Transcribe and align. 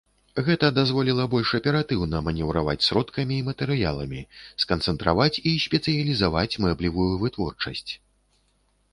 Гэта 0.45 0.67
дазволіла 0.75 1.23
больш 1.33 1.49
аператыўна 1.57 2.21
манеўраваць 2.27 2.81
сродкамі 2.85 3.35
і 3.41 3.43
матэрыяламі, 3.49 4.21
сканцэнтраваць 4.63 5.41
і 5.51 5.53
спецыялізаваць 5.65 6.59
мэблевую 6.65 7.11
вытворчасць. 7.25 7.91